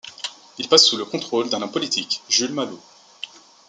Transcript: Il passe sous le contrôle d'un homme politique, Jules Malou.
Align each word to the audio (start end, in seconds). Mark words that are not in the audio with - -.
Il 0.57 0.67
passe 0.67 0.85
sous 0.87 0.97
le 0.97 1.05
contrôle 1.05 1.47
d'un 1.49 1.61
homme 1.61 1.71
politique, 1.71 2.23
Jules 2.27 2.53
Malou. 2.55 2.79